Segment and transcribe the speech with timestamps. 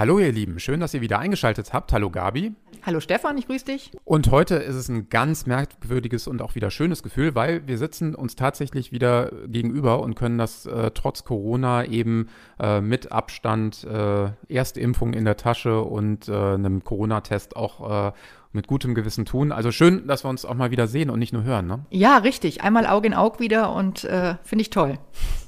[0.00, 1.92] Hallo ihr Lieben, schön, dass ihr wieder eingeschaltet habt.
[1.92, 2.54] Hallo Gabi.
[2.86, 3.90] Hallo Stefan, ich grüße dich.
[4.06, 8.14] Und heute ist es ein ganz merkwürdiges und auch wieder schönes Gefühl, weil wir sitzen
[8.14, 14.30] uns tatsächlich wieder gegenüber und können das äh, trotz Corona eben äh, mit Abstand, äh,
[14.48, 18.12] Erstimpfung in der Tasche und äh, einem Corona-Test auch äh,
[18.52, 19.52] mit gutem Gewissen tun.
[19.52, 21.84] Also schön, dass wir uns auch mal wieder sehen und nicht nur hören, ne?
[21.90, 22.62] Ja, richtig.
[22.62, 24.98] Einmal Auge in Auge wieder und äh, finde ich toll.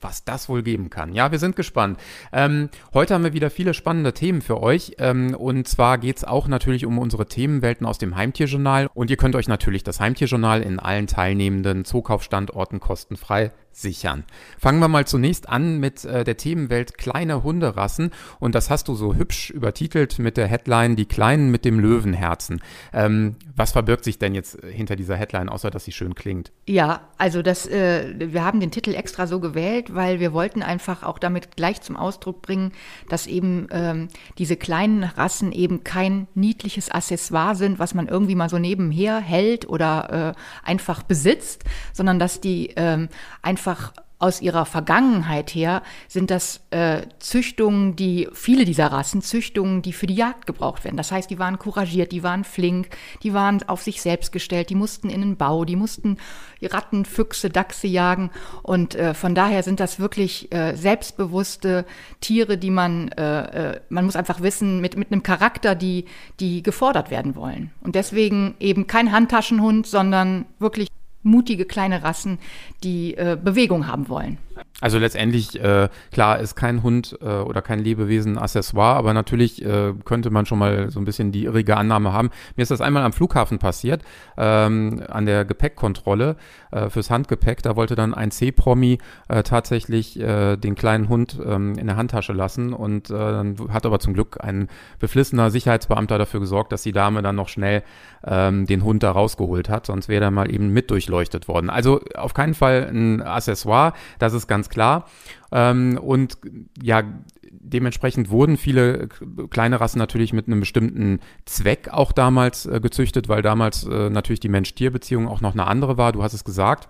[0.01, 1.13] Was das wohl geben kann.
[1.13, 1.99] Ja, wir sind gespannt.
[2.33, 4.97] Ähm, heute haben wir wieder viele spannende Themen für euch.
[4.99, 8.89] Ähm, und zwar geht es auch natürlich um unsere Themenwelten aus dem Heimtierjournal.
[8.95, 14.25] Und ihr könnt euch natürlich das Heimtierjournal in allen teilnehmenden Zookaufstandorten kostenfrei sichern.
[14.59, 18.95] Fangen wir mal zunächst an mit äh, der Themenwelt kleine Hunderassen und das hast du
[18.95, 22.63] so hübsch übertitelt mit der Headline Die Kleinen mit dem Löwenherzen.
[22.93, 26.53] Ähm, was verbirgt sich denn jetzt hinter dieser Headline, außer dass sie schön klingt?
[26.67, 31.03] Ja, also das, äh, wir haben den Titel extra so gewählt, weil wir wollten einfach
[31.03, 32.73] auch damit gleich zum Ausdruck bringen,
[33.09, 38.49] dass eben ähm, diese kleinen Rassen eben kein niedliches Accessoire sind, was man irgendwie mal
[38.49, 43.09] so nebenher hält oder äh, einfach besitzt, sondern dass die ähm,
[43.43, 49.83] einfach einfach aus ihrer Vergangenheit her sind das äh, Züchtungen, die, viele dieser Rassen, Züchtungen,
[49.83, 50.97] die für die Jagd gebraucht werden.
[50.97, 52.91] Das heißt, die waren couragiert, die waren flink,
[53.25, 56.19] die waren auf sich selbst gestellt, die mussten in den Bau, die mussten
[56.63, 58.31] Ratten, Füchse, Dachse jagen.
[58.63, 61.85] Und äh, von daher sind das wirklich äh, selbstbewusste
[62.21, 66.05] Tiere, die man, äh, äh man muss einfach wissen, mit, mit einem Charakter, die,
[66.39, 67.73] die gefordert werden wollen.
[67.81, 70.87] Und deswegen eben kein Handtaschenhund, sondern wirklich
[71.23, 72.39] mutige kleine Rassen,
[72.83, 74.39] die äh, Bewegung haben wollen.
[74.83, 79.95] Also letztendlich, äh, klar, ist kein Hund äh, oder kein Lebewesen Accessoire, aber natürlich äh,
[80.05, 82.31] könnte man schon mal so ein bisschen die irrige Annahme haben.
[82.57, 84.03] Mir ist das einmal am Flughafen passiert,
[84.37, 86.35] ähm, an der Gepäckkontrolle
[86.73, 87.63] äh, fürs Handgepäck.
[87.63, 92.33] Da wollte dann ein C-Promi äh, tatsächlich äh, den kleinen Hund ähm, in der Handtasche
[92.33, 94.67] lassen und äh, dann hat aber zum Glück ein
[94.99, 97.85] beflissener Sicherheitsbeamter dafür gesorgt, dass die Dame dann noch schnell
[98.25, 101.71] ähm, den Hund da rausgeholt hat, sonst wäre er mal eben mit durchleuchtet worden.
[101.71, 105.07] Also auf keinen Fall ein Accessoire, das ist ganz klar.
[105.53, 106.39] Ähm, und
[106.83, 107.05] ja,
[107.51, 109.09] dementsprechend wurden viele
[109.51, 114.41] kleine Rassen natürlich mit einem bestimmten Zweck auch damals äh, gezüchtet, weil damals äh, natürlich
[114.41, 116.13] die Mensch-Tier-Beziehung auch noch eine andere war.
[116.13, 116.89] Du hast es gesagt.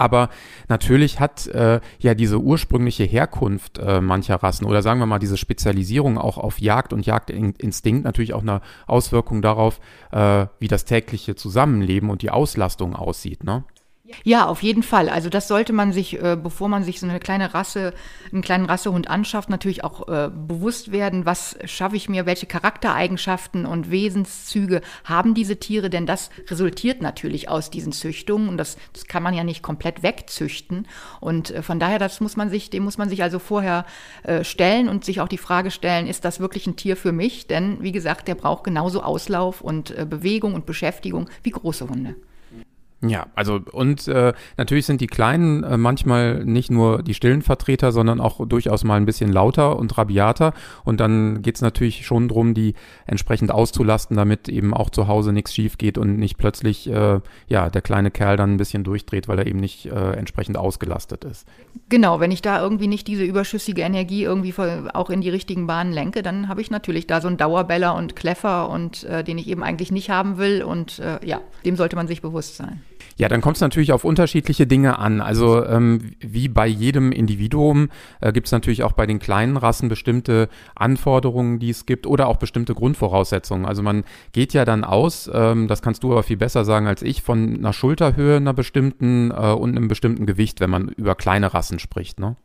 [0.00, 0.30] Aber
[0.66, 5.36] natürlich hat äh, ja diese ursprüngliche Herkunft äh, mancher Rassen oder sagen wir mal diese
[5.36, 9.78] Spezialisierung auch auf Jagd und Jagdinstinkt natürlich auch eine Auswirkung darauf,
[10.10, 13.44] äh, wie das tägliche Zusammenleben und die Auslastung aussieht.
[13.44, 13.64] Ne?
[14.24, 15.08] Ja, auf jeden Fall.
[15.08, 17.92] Also das sollte man sich, äh, bevor man sich so eine kleine Rasse,
[18.32, 23.66] einen kleinen Rassehund anschafft, natürlich auch äh, bewusst werden, was schaffe ich mir, welche Charaktereigenschaften
[23.66, 29.06] und Wesenszüge haben diese Tiere, denn das resultiert natürlich aus diesen Züchtungen und das, das
[29.06, 30.86] kann man ja nicht komplett wegzüchten.
[31.20, 33.84] Und äh, von daher, das muss man sich, dem muss man sich also vorher
[34.22, 37.46] äh, stellen und sich auch die Frage stellen, ist das wirklich ein Tier für mich?
[37.46, 42.16] Denn wie gesagt, der braucht genauso Auslauf und äh, Bewegung und Beschäftigung wie große Hunde.
[43.02, 47.92] Ja, also und äh, natürlich sind die Kleinen äh, manchmal nicht nur die stillen Vertreter,
[47.92, 50.52] sondern auch durchaus mal ein bisschen lauter und rabiater.
[50.84, 52.74] Und dann geht's natürlich schon drum, die
[53.06, 57.70] entsprechend auszulasten, damit eben auch zu Hause nichts schief geht und nicht plötzlich äh, ja
[57.70, 61.48] der kleine Kerl dann ein bisschen durchdreht, weil er eben nicht äh, entsprechend ausgelastet ist.
[61.88, 64.52] Genau, wenn ich da irgendwie nicht diese überschüssige Energie irgendwie
[64.92, 68.14] auch in die richtigen Bahnen lenke, dann habe ich natürlich da so einen Dauerbeller und
[68.14, 70.62] Kleffer und äh, den ich eben eigentlich nicht haben will.
[70.62, 72.82] Und äh, ja, dem sollte man sich bewusst sein.
[73.20, 75.20] Ja, dann kommt es natürlich auf unterschiedliche Dinge an.
[75.20, 77.90] Also ähm, wie bei jedem Individuum
[78.22, 82.28] äh, gibt es natürlich auch bei den kleinen Rassen bestimmte Anforderungen, die es gibt oder
[82.28, 83.66] auch bestimmte Grundvoraussetzungen.
[83.66, 87.02] Also man geht ja dann aus, ähm, das kannst du aber viel besser sagen als
[87.02, 91.52] ich, von einer Schulterhöhe einer bestimmten äh, und einem bestimmten Gewicht, wenn man über kleine
[91.52, 92.18] Rassen spricht.
[92.20, 92.36] Ne?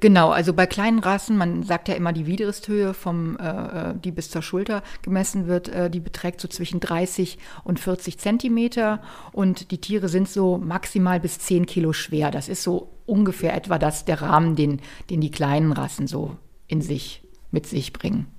[0.00, 4.12] Genau, also bei kleinen Rassen, man sagt ja immer die Widersthöhe, vom, äh, äh, die
[4.12, 9.00] bis zur Schulter gemessen wird, äh, die beträgt so zwischen 30 und 40 Zentimeter
[9.32, 12.30] und die Tiere sind so maximal bis 10 Kilo schwer.
[12.30, 16.80] Das ist so ungefähr etwa das der Rahmen, den, den die kleinen Rassen so in
[16.80, 18.33] sich mit sich bringen.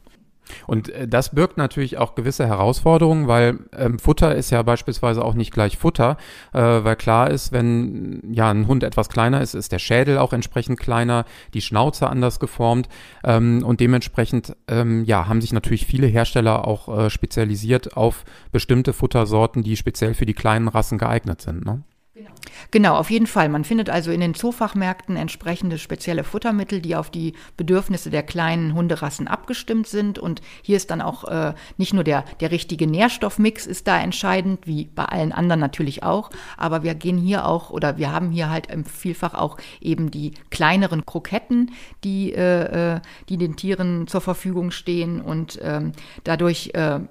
[0.67, 5.33] Und äh, das birgt natürlich auch gewisse Herausforderungen, weil ähm, Futter ist ja beispielsweise auch
[5.33, 6.17] nicht gleich Futter,
[6.53, 10.33] äh, weil klar ist, wenn ja ein Hund etwas kleiner ist, ist der Schädel auch
[10.33, 12.89] entsprechend kleiner, die Schnauze anders geformt
[13.23, 18.93] ähm, und dementsprechend ähm, ja haben sich natürlich viele Hersteller auch äh, spezialisiert auf bestimmte
[18.93, 21.65] Futtersorten, die speziell für die kleinen Rassen geeignet sind.
[21.65, 21.83] Ne?
[22.15, 22.29] Genau.
[22.71, 23.49] genau, auf jeden Fall.
[23.49, 28.73] Man findet also in den Zoofachmärkten entsprechende spezielle Futtermittel, die auf die Bedürfnisse der kleinen
[28.73, 30.17] Hunderassen abgestimmt sind.
[30.17, 34.65] Und hier ist dann auch äh, nicht nur der, der richtige Nährstoffmix ist da entscheidend,
[34.65, 36.29] wie bei allen anderen natürlich auch.
[36.55, 41.05] Aber wir gehen hier auch oder wir haben hier halt vielfach auch eben die kleineren
[41.05, 41.71] Kroketten,
[42.05, 45.19] die, äh, äh die den Tieren zur Verfügung stehen.
[45.19, 45.91] Und ähm,
[46.23, 47.01] dadurch äh,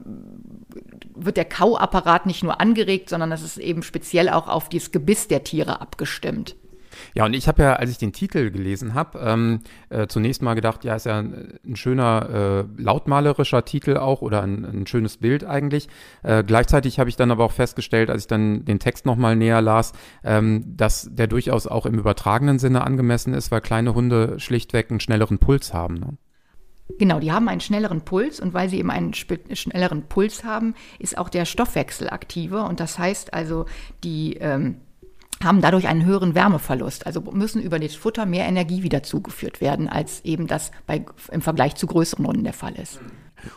[1.14, 5.28] wird der Kauapparat nicht nur angeregt, sondern es ist eben speziell auch auf dieses Gebiss
[5.28, 6.56] der Tiere abgestimmt.
[7.14, 10.54] Ja, und ich habe ja, als ich den Titel gelesen habe, ähm, äh, zunächst mal
[10.54, 15.18] gedacht, ja, ist ja ein, ein schöner äh, lautmalerischer Titel auch oder ein, ein schönes
[15.18, 15.88] Bild eigentlich.
[16.22, 19.60] Äh, gleichzeitig habe ich dann aber auch festgestellt, als ich dann den Text nochmal näher
[19.60, 24.90] las, ähm, dass der durchaus auch im übertragenen Sinne angemessen ist, weil kleine Hunde schlichtweg
[24.90, 25.94] einen schnelleren Puls haben.
[25.94, 26.16] Ne?
[26.98, 31.16] Genau, die haben einen schnelleren Puls und weil sie eben einen schnelleren Puls haben, ist
[31.16, 33.64] auch der Stoffwechsel aktiver und das heißt also,
[34.04, 34.76] die ähm,
[35.42, 39.88] haben dadurch einen höheren Wärmeverlust, also müssen über das Futter mehr Energie wieder zugeführt werden,
[39.88, 43.00] als eben das bei, im Vergleich zu größeren Hunden der Fall ist.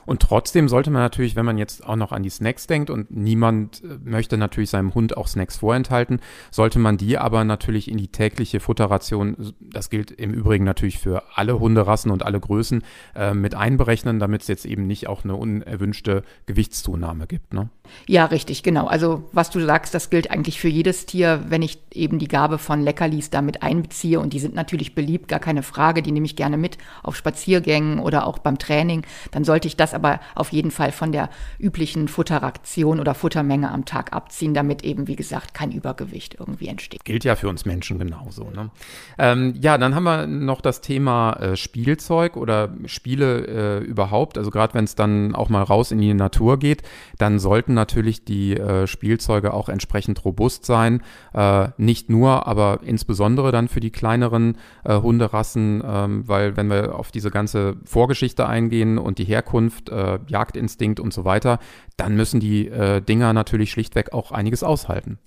[0.06, 3.12] Und trotzdem sollte man natürlich, wenn man jetzt auch noch an die Snacks denkt und
[3.12, 6.20] niemand äh, möchte natürlich seinem Hund auch Snacks vorenthalten,
[6.52, 11.24] sollte man die aber natürlich in die tägliche Futterration, das gilt im Übrigen natürlich für
[11.36, 12.84] alle Hunderassen und alle Größen,
[13.16, 17.54] äh, mit einberechnen, damit es jetzt eben nicht auch eine unerwünschte Gewichtszunahme gibt.
[17.54, 17.70] Ne?
[18.08, 18.88] Ja, richtig, genau.
[18.88, 22.58] Also was du sagst, das gilt eigentlich für jedes Tier, wenn ich eben die Gabe
[22.58, 26.36] von Leckerlis damit einbeziehe und die sind natürlich beliebt, gar keine Frage, die nehme ich
[26.36, 30.72] gerne mit auf Spaziergängen oder auch beim Training, dann sollte ich das aber auf jeden
[30.72, 31.30] Fall von der
[31.60, 37.04] üblichen Futterration oder Futtermenge am Tag abziehen, damit eben, wie gesagt, kein Übergewicht irgendwie entsteht.
[37.04, 38.50] Gilt ja für uns Menschen genauso.
[38.50, 38.70] Ne?
[39.18, 44.38] Ähm, ja, dann haben wir noch das Thema äh, Spielzeug oder Spiele äh, überhaupt.
[44.38, 46.84] Also gerade wenn es dann auch mal raus in die Natur geht,
[47.18, 51.04] dann sollten natürlich die äh, Spielzeuge auch entsprechend robust sein.
[51.34, 56.96] Äh, nicht nur, aber insbesondere dann für die kleineren äh, Hunderassen, ähm, weil wenn wir
[56.96, 61.60] auf diese ganze Vorgeschichte eingehen und die Herkunft Herkunft, äh, Jagdinstinkt und so weiter,
[61.98, 65.18] dann müssen die äh, Dinger natürlich schlichtweg auch einiges aushalten.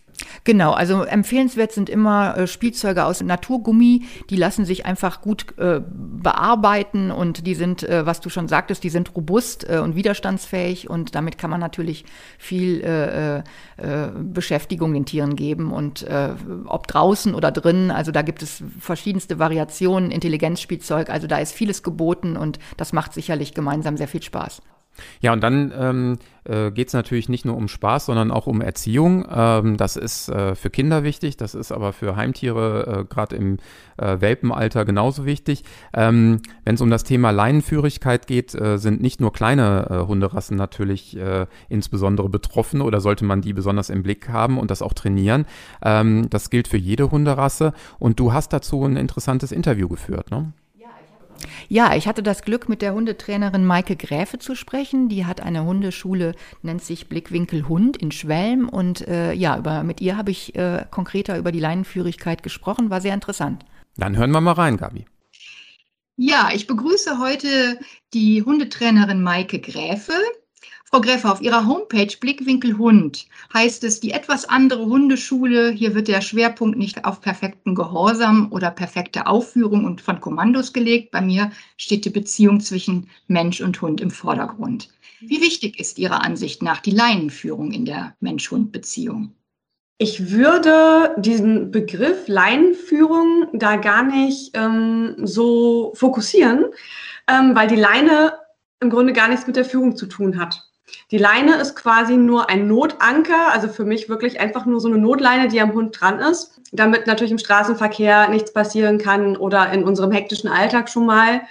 [0.44, 5.80] Genau, also empfehlenswert sind immer äh, Spielzeuge aus Naturgummi, die lassen sich einfach gut äh,
[5.86, 10.88] bearbeiten und die sind, äh, was du schon sagtest, die sind robust äh, und widerstandsfähig
[10.88, 12.04] und damit kann man natürlich
[12.38, 16.06] viel äh, äh, Beschäftigung den Tieren geben und
[16.66, 21.82] ob draußen oder drinnen, also da gibt es verschiedenste Variationen, Intelligenzspielzeug, also da ist vieles
[21.82, 24.62] geboten und das macht sicherlich gemeinsam sehr viel Spaß.
[25.20, 28.60] Ja, und dann ähm, äh, geht es natürlich nicht nur um Spaß, sondern auch um
[28.60, 29.26] Erziehung.
[29.30, 33.58] Ähm, das ist äh, für Kinder wichtig, das ist aber für Heimtiere äh, gerade im
[33.96, 35.64] äh, Welpenalter genauso wichtig.
[35.94, 40.56] Ähm, Wenn es um das Thema Leinenführigkeit geht, äh, sind nicht nur kleine äh, Hunderassen
[40.56, 44.94] natürlich äh, insbesondere betroffen oder sollte man die besonders im Blick haben und das auch
[44.94, 45.46] trainieren.
[45.82, 50.52] Ähm, das gilt für jede Hunderasse und du hast dazu ein interessantes Interview geführt, ne?
[51.68, 55.08] Ja, ich hatte das Glück, mit der Hundetrainerin Maike Gräfe zu sprechen.
[55.08, 58.68] Die hat eine Hundeschule, nennt sich Blickwinkel Hund in Schwelm.
[58.68, 62.90] Und äh, ja, über, mit ihr habe ich äh, konkreter über die Leinenführigkeit gesprochen.
[62.90, 63.64] War sehr interessant.
[63.96, 65.06] Dann hören wir mal rein, Gabi.
[66.16, 67.78] Ja, ich begrüße heute
[68.12, 70.12] die Hundetrainerin Maike Gräfe.
[70.92, 76.08] Frau Gräfe, auf Ihrer Homepage Blickwinkel Hund heißt es, die etwas andere Hundeschule, hier wird
[76.08, 81.12] der Schwerpunkt nicht auf perfekten Gehorsam oder perfekte Aufführung und von Kommandos gelegt.
[81.12, 84.88] Bei mir steht die Beziehung zwischen Mensch und Hund im Vordergrund.
[85.20, 89.32] Wie wichtig ist Ihrer Ansicht nach die Leinenführung in der Mensch-Hund-Beziehung?
[89.98, 96.64] Ich würde diesen Begriff Leinenführung da gar nicht ähm, so fokussieren,
[97.28, 98.32] ähm, weil die Leine
[98.80, 100.69] im Grunde gar nichts mit der Führung zu tun hat.
[101.10, 104.98] Die Leine ist quasi nur ein Notanker, also für mich wirklich einfach nur so eine
[104.98, 109.84] Notleine, die am Hund dran ist, damit natürlich im Straßenverkehr nichts passieren kann oder in
[109.84, 111.42] unserem hektischen Alltag schon mal.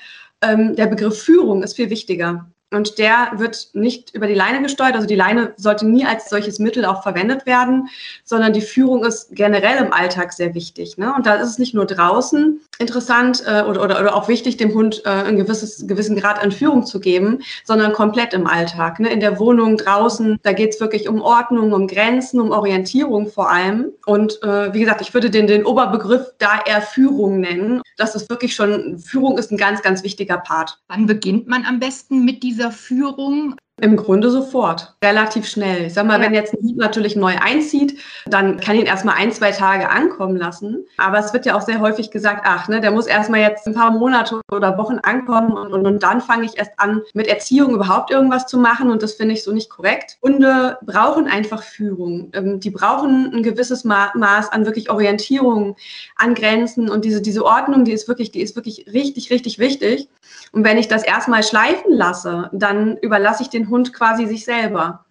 [0.42, 2.50] Ähm, der Begriff Führung ist viel wichtiger.
[2.72, 4.94] Und der wird nicht über die Leine gesteuert.
[4.94, 7.90] Also die Leine sollte nie als solches Mittel auch verwendet werden,
[8.24, 10.98] sondern die Führung ist generell im Alltag sehr wichtig.
[10.98, 11.12] Ne?
[11.16, 14.76] Und da ist es nicht nur draußen interessant äh, oder, oder, oder auch wichtig, dem
[14.76, 19.00] Hund äh, ein gewisses, gewissen Grad an Führung zu geben, sondern komplett im Alltag.
[19.00, 19.10] Ne?
[19.10, 23.50] In der Wohnung, draußen, da geht es wirklich um Ordnung, um Grenzen, um Orientierung vor
[23.50, 23.88] allem.
[24.06, 27.82] Und äh, wie gesagt, ich würde den, den Oberbegriff da eher Führung nennen.
[27.98, 30.78] Das ist wirklich schon, Führung ist ein ganz, ganz wichtiger Part.
[30.88, 33.56] Wann beginnt man am besten mit diesem dieser Führung?
[33.82, 35.86] Im Grunde sofort, relativ schnell.
[35.86, 36.26] Ich sag mal, ja.
[36.26, 40.36] wenn jetzt ein Hund natürlich neu einzieht, dann kann ihn erstmal ein, zwei Tage ankommen
[40.36, 40.86] lassen.
[40.98, 43.74] Aber es wird ja auch sehr häufig gesagt, ach, ne, der muss erstmal jetzt ein
[43.74, 47.72] paar Monate oder Wochen ankommen und, und, und dann fange ich erst an, mit Erziehung
[47.72, 48.92] überhaupt irgendwas zu machen.
[48.92, 50.18] Und das finde ich so nicht korrekt.
[50.22, 52.32] Hunde brauchen einfach Führung.
[52.34, 55.76] Ähm, die brauchen ein gewisses Ma Maß an wirklich Orientierung,
[56.18, 60.10] an Grenzen und diese, diese Ordnung, die ist wirklich, die ist wirklich richtig, richtig wichtig.
[60.52, 65.06] Und wenn ich das erstmal schleifen lasse, dann überlasse ich den Hund quasi sich selber.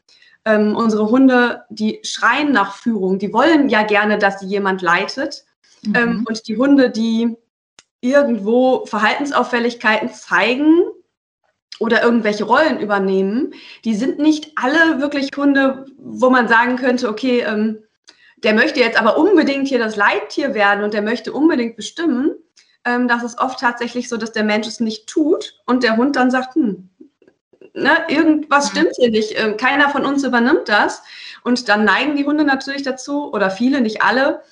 [0.44, 5.44] Ähm, unsere Hunde, die schreien nach Führung, die wollen ja gerne, dass sie jemand leitet.
[5.82, 5.94] Mhm.
[5.94, 7.36] Ähm, und die Hunde, die
[8.00, 10.82] irgendwo Verhaltensauffälligkeiten zeigen
[11.80, 13.52] oder irgendwelche Rollen übernehmen,
[13.84, 17.82] die sind nicht alle wirklich Hunde, wo man sagen könnte, okay, ähm,
[18.44, 22.36] der möchte jetzt aber unbedingt hier das Leittier werden und der möchte unbedingt bestimmen.
[22.84, 26.16] Ähm, das ist oft tatsächlich so, dass der Mensch es nicht tut und der Hund
[26.16, 26.90] dann sagt, hm,
[27.82, 31.02] ne, irgendwas stimmt hier nicht, ähm, keiner von uns übernimmt das.
[31.44, 34.42] Und dann neigen die Hunde natürlich dazu, oder viele, nicht alle,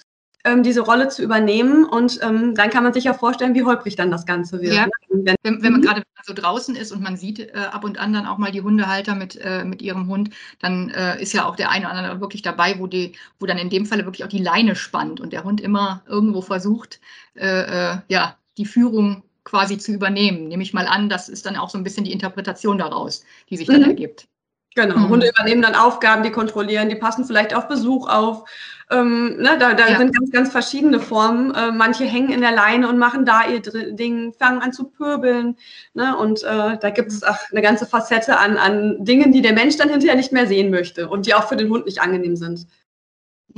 [0.45, 1.85] ähm, diese Rolle zu übernehmen.
[1.85, 4.75] Und ähm, dann kann man sich ja vorstellen, wie holprig dann das Ganze wird.
[4.75, 4.87] Ja.
[4.87, 4.92] Ne?
[5.11, 5.85] Wenn, wenn, wenn, man mhm.
[5.85, 8.62] gerade so draußen ist und man sieht äh, ab und an dann auch mal die
[8.62, 10.30] Hundehalter mit, äh, mit ihrem Hund,
[10.61, 13.59] dann äh, ist ja auch der eine oder andere wirklich dabei, wo, die, wo dann
[13.59, 17.00] in dem Falle wirklich auch die Leine spannt und der Hund immer irgendwo versucht,
[17.35, 20.48] äh, äh, ja, die Führung quasi zu übernehmen.
[20.48, 23.56] Nehme ich mal an, das ist dann auch so ein bisschen die Interpretation daraus, die
[23.56, 23.90] sich dann mhm.
[23.90, 24.28] ergibt.
[24.74, 25.08] Genau, mhm.
[25.08, 28.44] Hunde übernehmen dann Aufgaben, die kontrollieren, die passen vielleicht auf Besuch auf.
[28.90, 29.96] Ähm, ne, da da ja.
[29.96, 31.54] sind ganz, ganz verschiedene Formen.
[31.54, 35.56] Äh, manche hängen in der Leine und machen da ihr Ding, fangen an zu pöbeln.
[35.94, 39.54] Ne, und äh, da gibt es auch eine ganze Facette an, an Dingen, die der
[39.54, 42.36] Mensch dann hinterher nicht mehr sehen möchte und die auch für den Hund nicht angenehm
[42.36, 42.66] sind.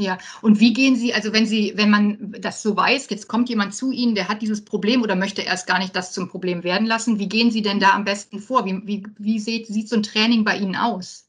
[0.00, 3.48] Ja, und wie gehen Sie, also wenn Sie, wenn man das so weiß, jetzt kommt
[3.48, 6.62] jemand zu Ihnen, der hat dieses Problem oder möchte erst gar nicht das zum Problem
[6.62, 8.64] werden lassen, wie gehen Sie denn da am besten vor?
[8.64, 11.26] Wie, wie, wie sieht, sieht so ein Training bei Ihnen aus?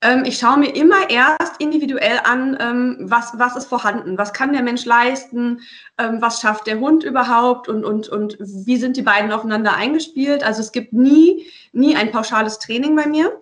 [0.00, 4.54] Ähm, ich schaue mir immer erst individuell an, ähm, was, was ist vorhanden, was kann
[4.54, 5.60] der Mensch leisten,
[5.98, 10.42] ähm, was schafft der Hund überhaupt und, und, und wie sind die beiden aufeinander eingespielt.
[10.42, 13.38] Also es gibt nie, nie ein pauschales Training bei mir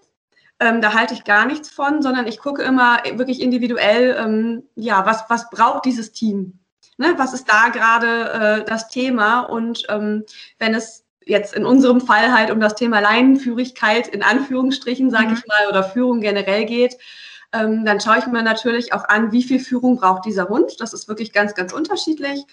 [0.60, 5.06] ähm, da halte ich gar nichts von, sondern ich gucke immer wirklich individuell, ähm, ja,
[5.06, 6.58] was, was braucht dieses Team?
[6.96, 7.14] Ne?
[7.16, 9.40] Was ist da gerade äh, das Thema?
[9.40, 10.24] Und ähm,
[10.58, 15.34] wenn es jetzt in unserem Fall halt um das Thema Leinenführigkeit in Anführungsstrichen, sage mhm.
[15.34, 16.96] ich mal, oder Führung generell geht,
[17.52, 20.80] ähm, dann schaue ich mir natürlich auch an, wie viel Führung braucht dieser Hund.
[20.80, 22.44] Das ist wirklich ganz, ganz unterschiedlich.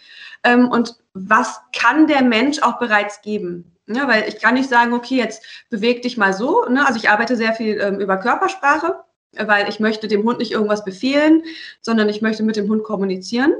[0.43, 3.74] Ähm, und was kann der Mensch auch bereits geben?
[3.87, 6.65] Ja, weil ich kann nicht sagen, okay, jetzt beweg dich mal so.
[6.65, 6.85] Ne?
[6.85, 8.95] Also ich arbeite sehr viel ähm, über Körpersprache,
[9.37, 11.43] weil ich möchte dem Hund nicht irgendwas befehlen,
[11.81, 13.53] sondern ich möchte mit dem Hund kommunizieren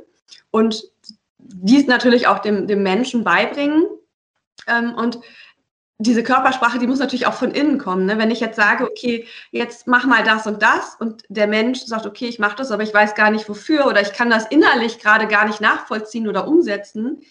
[0.50, 0.84] und
[1.38, 3.86] dies natürlich auch dem, dem Menschen beibringen.
[4.68, 5.20] Ähm, und
[5.98, 8.06] diese Körpersprache, die muss natürlich auch von innen kommen.
[8.06, 8.18] Ne?
[8.18, 12.06] Wenn ich jetzt sage, okay, jetzt mach mal das und das und der Mensch sagt,
[12.06, 15.00] okay, ich mache das, aber ich weiß gar nicht wofür oder ich kann das innerlich
[15.00, 17.22] gerade gar nicht nachvollziehen oder umsetzen,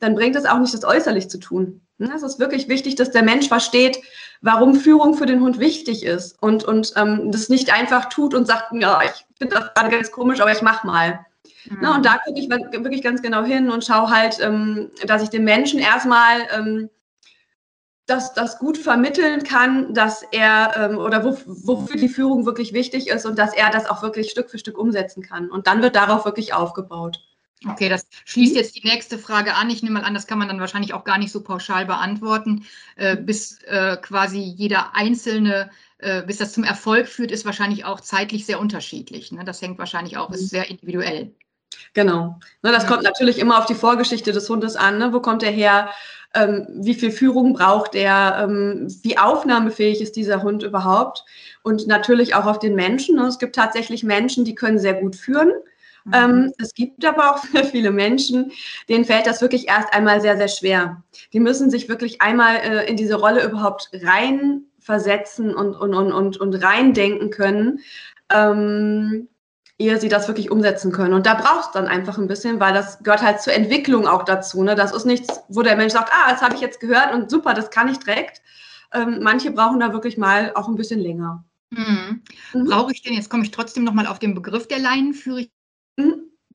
[0.00, 1.82] dann bringt es auch nicht das äußerlich zu tun.
[2.00, 3.98] Ne, es ist wirklich wichtig, dass der Mensch versteht,
[4.40, 8.46] warum Führung für den Hund wichtig ist und, und ähm, das nicht einfach tut und
[8.46, 11.26] sagt, ja, ich finde das gerade ganz komisch, aber ich mach mal.
[11.68, 11.78] Mhm.
[11.80, 15.30] Na, und da gucke ich wirklich ganz genau hin und schaue halt, ähm, dass ich
[15.30, 16.88] dem Menschen erstmal ähm,
[18.06, 23.08] das, das gut vermitteln kann, dass er ähm, oder wo, wofür die Führung wirklich wichtig
[23.08, 25.50] ist und dass er das auch wirklich Stück für Stück umsetzen kann.
[25.50, 27.27] Und dann wird darauf wirklich aufgebaut.
[27.66, 29.68] Okay, das schließt jetzt die nächste Frage an.
[29.68, 32.64] Ich nehme mal an, das kann man dann wahrscheinlich auch gar nicht so pauschal beantworten.
[32.96, 38.00] Äh, bis äh, quasi jeder einzelne, äh, bis das zum Erfolg führt, ist wahrscheinlich auch
[38.00, 39.32] zeitlich sehr unterschiedlich.
[39.32, 39.44] Ne?
[39.44, 40.46] Das hängt wahrscheinlich auch, ist mhm.
[40.46, 41.34] sehr individuell.
[41.94, 42.38] Genau.
[42.62, 42.88] Ne, das ja.
[42.88, 44.98] kommt natürlich immer auf die Vorgeschichte des Hundes an.
[44.98, 45.12] Ne?
[45.12, 45.90] Wo kommt er her?
[46.34, 48.38] Ähm, wie viel Führung braucht er?
[48.44, 51.24] Ähm, wie aufnahmefähig ist dieser Hund überhaupt?
[51.62, 53.16] Und natürlich auch auf den Menschen.
[53.16, 53.26] Ne?
[53.26, 55.50] Es gibt tatsächlich Menschen, die können sehr gut führen
[56.04, 56.12] Mhm.
[56.14, 58.52] Ähm, es gibt aber auch viele Menschen,
[58.88, 61.02] denen fällt das wirklich erst einmal sehr, sehr schwer.
[61.32, 66.36] Die müssen sich wirklich einmal äh, in diese Rolle überhaupt reinversetzen und, und, und, und,
[66.38, 67.80] und reindenken können,
[68.32, 69.28] ähm,
[69.78, 71.14] ehe sie das wirklich umsetzen können.
[71.14, 74.24] Und da braucht es dann einfach ein bisschen, weil das gehört halt zur Entwicklung auch
[74.24, 74.62] dazu.
[74.62, 74.74] Ne?
[74.74, 77.54] Das ist nichts, wo der Mensch sagt, ah, das habe ich jetzt gehört und super,
[77.54, 78.42] das kann ich direkt.
[78.92, 81.44] Ähm, manche brauchen da wirklich mal auch ein bisschen länger.
[81.70, 82.22] Mhm.
[82.54, 82.64] Mhm.
[82.64, 85.57] Brauche ich denn, jetzt komme ich trotzdem nochmal auf den Begriff der Leinenführigkeit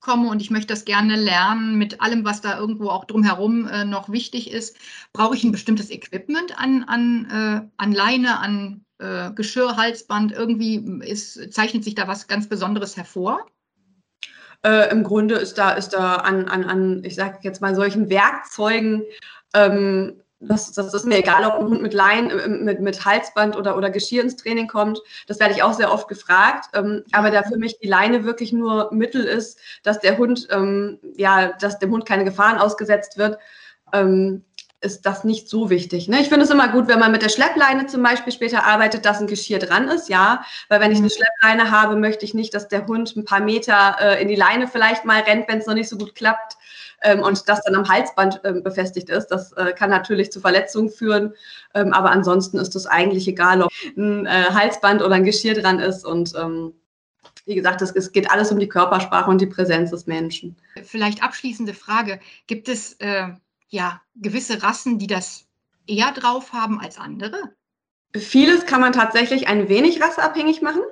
[0.04, 3.86] komme und ich möchte das gerne lernen mit allem, was da irgendwo auch drumherum äh,
[3.86, 4.78] noch wichtig ist,
[5.14, 10.34] brauche ich ein bestimmtes Equipment an, an, äh, an Leine, an äh, Geschirr, Halsband?
[10.34, 13.48] Irgendwie ist, zeichnet sich da was ganz Besonderes hervor?
[14.66, 18.10] Äh, Im Grunde ist da, ist da an, an, an ich sage jetzt mal, solchen
[18.10, 19.04] Werkzeugen
[19.54, 23.56] ähm, das, das ist mir egal, ob ein Hund mit Leinen, äh, mit, mit Halsband
[23.56, 25.02] oder, oder Geschirr ins Training kommt.
[25.28, 26.70] Das werde ich auch sehr oft gefragt.
[26.74, 31.00] Ähm, aber da für mich die Leine wirklich nur Mittel ist, dass der Hund, ähm,
[31.16, 33.38] ja, dass dem Hund keine Gefahren ausgesetzt wird,
[33.94, 34.44] ähm,
[34.82, 36.10] ist das nicht so wichtig.
[36.10, 36.20] Ne?
[36.20, 39.22] Ich finde es immer gut, wenn man mit der Schleppleine zum Beispiel später arbeitet, dass
[39.22, 40.44] ein Geschirr dran ist, ja.
[40.68, 41.12] Weil wenn ich eine mhm.
[41.12, 44.68] Schleppleine habe, möchte ich nicht, dass der Hund ein paar Meter äh, in die Leine
[44.68, 46.58] vielleicht mal rennt, wenn es noch nicht so gut klappt
[47.04, 49.28] ähm, und das dann am Halsband ähm, befestigt ist.
[49.28, 51.34] Das äh, kann natürlich zu Verletzungen führen,
[51.74, 55.80] ähm, aber ansonsten ist es eigentlich egal, ob ein äh, Halsband oder ein Geschirr dran
[55.80, 56.74] ist und ähm,
[57.46, 60.56] wie gesagt, es, es, geht alles um die Körpersprache und die Präsenz des Menschen.
[60.84, 62.20] Vielleicht abschließende Frage.
[62.48, 63.28] Gibt es äh,
[63.68, 65.46] ja gewisse Rassen, die das
[65.88, 67.38] eher drauf haben als andere?
[68.16, 70.84] Vieles kann man tatsächlich ein wenig rasseabhängig machen.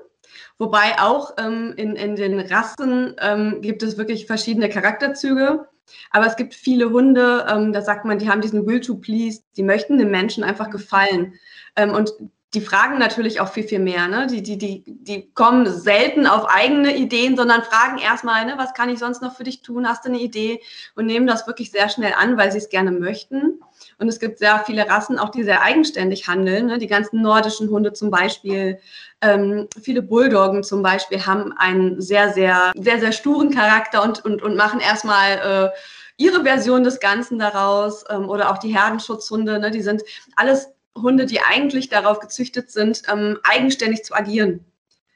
[0.58, 5.68] Wobei auch ähm, in, in den Rassen ähm, gibt es wirklich verschiedene Charakterzüge.
[6.11, 9.41] Aber es gibt viele Hunde, ähm, da sagt man, die haben diesen Will to Please,
[9.57, 11.33] die möchten den Menschen einfach gefallen.
[11.75, 12.13] Ähm, und
[12.53, 14.10] die fragen natürlich auch viel, viel mehr.
[14.10, 14.27] Ne?
[14.27, 18.89] Die, die, die, die kommen selten auf eigene Ideen, sondern fragen erstmal, ne, was kann
[18.89, 19.88] ich sonst noch für dich tun?
[19.88, 20.60] Hast du eine Idee?
[20.96, 23.62] Und nehmen das wirklich sehr schnell an, weil sie es gerne möchten.
[24.00, 26.65] Und es gibt sehr viele Rassen, auch die sehr eigenständig handeln.
[26.65, 26.77] Ne?
[26.77, 28.79] Die ganzen nordischen Hunde zum Beispiel,
[29.22, 34.41] ähm, viele Bulldoggen zum Beispiel haben einen sehr, sehr, sehr, sehr sturen Charakter und, und,
[34.41, 35.77] und machen erstmal äh,
[36.17, 38.03] ihre Version des Ganzen daraus.
[38.10, 39.72] Ähm, oder auch die Herdenschutzhunde, ne?
[39.72, 40.01] die sind
[40.36, 44.65] alles Hunde, die eigentlich darauf gezüchtet sind, ähm, eigenständig zu agieren.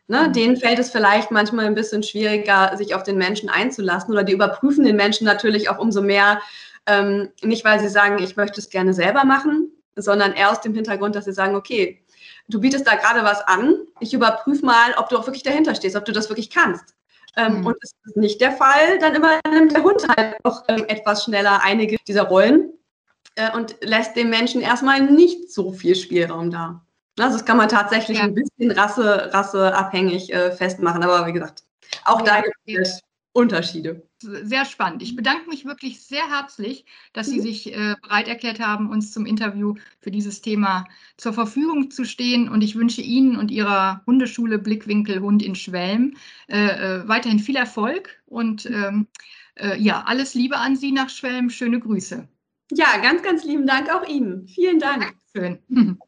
[0.08, 0.34] Ne, mhm.
[0.34, 4.34] denen fällt es vielleicht manchmal ein bisschen schwieriger, sich auf den Menschen einzulassen oder die
[4.34, 6.40] überprüfen den Menschen natürlich auch umso mehr,
[6.86, 10.76] ähm, nicht weil sie sagen, ich möchte es gerne selber machen, sondern eher aus dem
[10.76, 12.04] Hintergrund, dass sie sagen, okay,
[12.48, 15.96] du bietest da gerade was an, ich überprüfe mal, ob du auch wirklich dahinter stehst,
[15.96, 16.94] ob du das wirklich kannst.
[17.36, 17.66] Ähm, mhm.
[17.66, 21.62] Und ist das nicht der Fall, dann übernimmt der Hund halt auch ähm, etwas schneller
[21.64, 22.75] einige dieser Rollen
[23.36, 26.86] äh, und lässt dem Menschen erstmal nicht so viel Spielraum da.
[27.18, 28.26] Also das kann man tatsächlich ja.
[28.26, 31.64] ein bisschen rasse, rasseabhängig äh, festmachen, aber wie gesagt,
[32.04, 33.02] auch ja, da gibt es
[33.36, 34.08] Unterschiede.
[34.20, 35.04] Sehr spannend.
[35.04, 37.44] Ich bedanke mich wirklich sehr herzlich, dass Sie mhm.
[37.44, 40.86] sich äh, bereit erklärt haben, uns zum Interview für dieses Thema
[41.18, 42.48] zur Verfügung zu stehen.
[42.48, 46.16] Und ich wünsche Ihnen und Ihrer Hundeschule Blickwinkel Hund in Schwelm
[46.48, 49.08] äh, äh, weiterhin viel Erfolg und ähm,
[49.56, 51.50] äh, ja, alles Liebe an Sie nach Schwelm.
[51.50, 52.30] Schöne Grüße.
[52.72, 54.48] Ja, ganz, ganz lieben Dank auch Ihnen.
[54.48, 55.14] Vielen Dank.
[55.36, 55.60] Schön.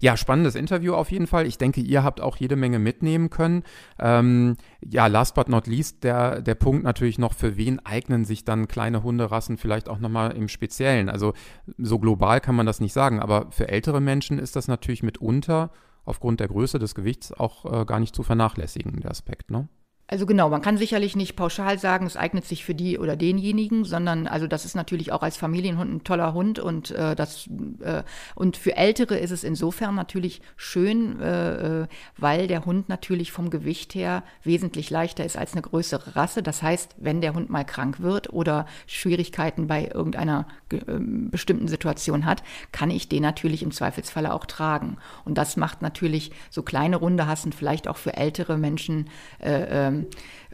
[0.00, 1.46] Ja, spannendes Interview auf jeden Fall.
[1.46, 3.64] Ich denke, ihr habt auch jede Menge mitnehmen können.
[3.98, 8.44] Ähm, ja, last but not least, der, der Punkt natürlich noch, für wen eignen sich
[8.44, 11.08] dann kleine Hunderassen vielleicht auch nochmal im Speziellen.
[11.08, 11.34] Also
[11.76, 15.70] so global kann man das nicht sagen, aber für ältere Menschen ist das natürlich mitunter
[16.04, 19.68] aufgrund der Größe des Gewichts auch äh, gar nicht zu vernachlässigen, der Aspekt, ne?
[20.10, 23.84] Also genau, man kann sicherlich nicht pauschal sagen, es eignet sich für die oder denjenigen,
[23.84, 27.46] sondern also das ist natürlich auch als Familienhund ein toller Hund und äh, das
[27.82, 28.02] äh,
[28.34, 33.50] und für Ältere ist es insofern natürlich schön, äh, äh, weil der Hund natürlich vom
[33.50, 36.42] Gewicht her wesentlich leichter ist als eine größere Rasse.
[36.42, 42.24] Das heißt, wenn der Hund mal krank wird oder Schwierigkeiten bei irgendeiner äh, bestimmten Situation
[42.24, 42.42] hat,
[42.72, 44.96] kann ich den natürlich im Zweifelsfalle auch tragen.
[45.26, 49.97] Und das macht natürlich so kleine Runde Hassen vielleicht auch für ältere Menschen äh,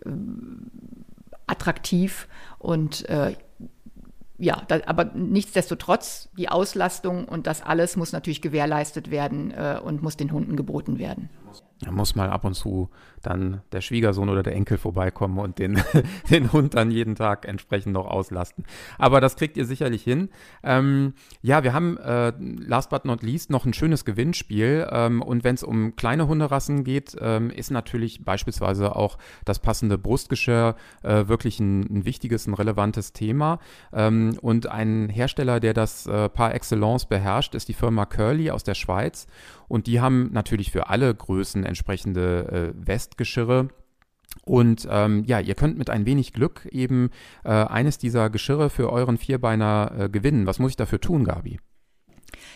[0.04, 0.70] ähm,
[1.30, 2.28] äh, attraktiv
[2.58, 3.34] und äh,
[4.38, 10.02] ja, da, aber nichtsdestotrotz, die Auslastung und das alles muss natürlich gewährleistet werden äh, und
[10.02, 11.30] muss den Hunden geboten werden.
[11.80, 12.88] Da muss mal ab und zu
[13.20, 15.82] dann der Schwiegersohn oder der Enkel vorbeikommen und den,
[16.30, 18.64] den Hund dann jeden Tag entsprechend noch auslasten.
[18.98, 20.28] Aber das kriegt ihr sicherlich hin.
[20.62, 24.86] Ähm, ja, wir haben äh, last but not least noch ein schönes Gewinnspiel.
[24.90, 29.98] Ähm, und wenn es um kleine Hunderassen geht, ähm, ist natürlich beispielsweise auch das passende
[29.98, 33.58] Brustgeschirr äh, wirklich ein, ein, wichtiges, ein relevantes Thema.
[33.92, 38.64] Ähm, und ein Hersteller, der das äh, par excellence beherrscht, ist die Firma Curly aus
[38.64, 39.26] der Schweiz.
[39.68, 43.68] Und die haben natürlich für alle Größen entsprechende äh, Westgeschirre.
[44.44, 47.10] Und ähm, ja, ihr könnt mit ein wenig Glück eben
[47.44, 50.46] äh, eines dieser Geschirre für euren Vierbeiner äh, gewinnen.
[50.46, 51.58] Was muss ich dafür tun, Gabi?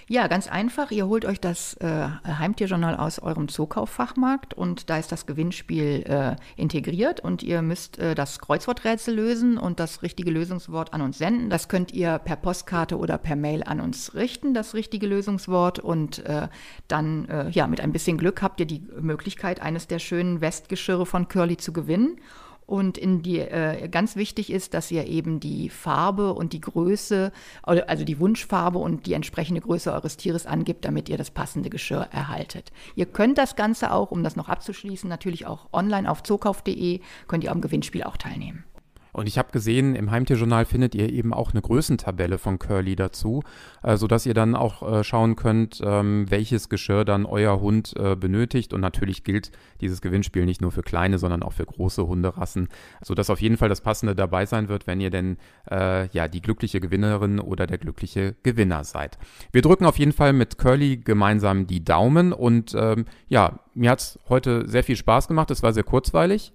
[0.09, 0.91] Ja, ganz einfach.
[0.91, 6.37] Ihr holt euch das äh, Heimtierjournal aus eurem Zookauffachmarkt und da ist das Gewinnspiel äh,
[6.57, 11.51] integriert und ihr müsst äh, das Kreuzworträtsel lösen und das richtige Lösungswort an uns senden.
[11.51, 16.25] Das könnt ihr per Postkarte oder per Mail an uns richten, das richtige Lösungswort und
[16.27, 16.49] äh,
[16.89, 21.07] dann, äh, ja, mit ein bisschen Glück habt ihr die Möglichkeit, eines der schönen Westgeschirre
[21.07, 22.19] von Curly zu gewinnen.
[22.69, 27.33] Und in die, äh, ganz wichtig ist, dass ihr eben die Farbe und die Größe,
[27.63, 32.09] also die Wunschfarbe und die entsprechende Größe eures Tieres angibt, damit ihr das passende Geschirr
[32.13, 32.71] erhaltet.
[32.95, 37.43] Ihr könnt das Ganze auch, um das noch abzuschließen, natürlich auch online auf zookauf.de, könnt
[37.43, 38.65] ihr am Gewinnspiel auch teilnehmen.
[39.13, 43.43] Und ich habe gesehen, im Heimtierjournal findet ihr eben auch eine Größentabelle von Curly dazu,
[43.83, 48.17] äh, sodass ihr dann auch äh, schauen könnt, ähm, welches Geschirr dann euer Hund äh,
[48.17, 48.73] benötigt.
[48.73, 52.69] Und natürlich gilt dieses Gewinnspiel nicht nur für kleine, sondern auch für große Hunderassen,
[53.03, 55.39] sodass auf jeden Fall das Passende dabei sein wird, wenn ihr denn
[55.71, 59.19] äh, ja die glückliche Gewinnerin oder der glückliche Gewinner seid.
[59.53, 64.01] Wir drücken auf jeden Fall mit Curly gemeinsam die Daumen und ähm, ja, mir hat
[64.01, 65.51] es heute sehr viel Spaß gemacht.
[65.51, 66.53] Es war sehr kurzweilig.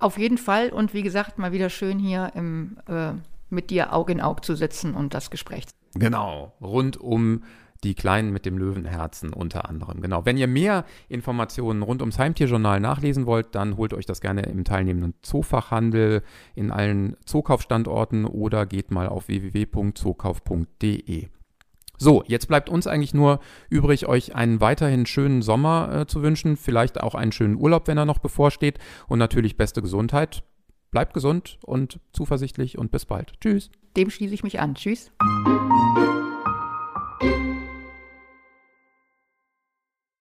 [0.00, 3.12] Auf jeden Fall und wie gesagt, mal wieder schön hier im, äh,
[3.50, 5.66] mit dir Aug in Aug zu sitzen und das Gespräch.
[5.94, 7.42] Genau, rund um
[7.84, 10.00] die Kleinen mit dem Löwenherzen unter anderem.
[10.00, 10.24] Genau.
[10.24, 14.64] Wenn ihr mehr Informationen rund ums Heimtierjournal nachlesen wollt, dann holt euch das gerne im
[14.64, 16.22] teilnehmenden Zoofachhandel
[16.54, 21.28] in allen Zookaufstandorten oder geht mal auf www.zookauf.de.
[22.02, 26.56] So, jetzt bleibt uns eigentlich nur übrig, euch einen weiterhin schönen Sommer äh, zu wünschen,
[26.56, 30.42] vielleicht auch einen schönen Urlaub, wenn er noch bevorsteht und natürlich beste Gesundheit.
[30.90, 33.34] Bleibt gesund und zuversichtlich und bis bald.
[33.42, 33.70] Tschüss.
[33.98, 34.74] Dem schließe ich mich an.
[34.74, 35.12] Tschüss.